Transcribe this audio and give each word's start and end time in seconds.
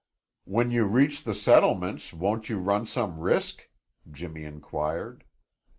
"When 0.45 0.71
you 0.71 0.85
reach 0.85 1.23
the 1.25 1.35
settlements, 1.35 2.11
won't 2.11 2.49
you 2.49 2.57
run 2.57 2.87
some 2.87 3.19
risk?" 3.19 3.69
Jimmy 4.09 4.45
inquired. 4.45 5.25